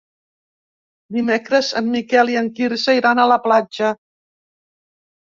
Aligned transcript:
Dimecres 1.17 1.69
en 1.83 1.93
Miquel 1.97 2.33
i 2.35 2.41
en 2.43 2.51
Quirze 2.59 2.99
iran 3.03 3.25
a 3.25 3.31
la 3.37 3.41
platja. 3.49 3.97